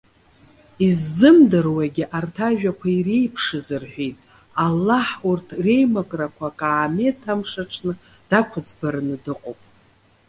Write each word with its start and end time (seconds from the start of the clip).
Иззымдыруагьы 0.85 2.05
арҭ 2.17 2.35
ажәақәа 2.47 2.87
иреиԥшыз 2.97 3.67
рҳәеит. 3.81 4.19
Аллаҳ 4.65 5.07
урҭ 5.29 5.47
реимакрақәа 5.63 6.45
акаамеҭ 6.49 7.21
амш 7.33 7.53
аҽны 7.63 7.93
дақәыӡбараны 8.29 9.15
дыҟоуп. 9.23 9.59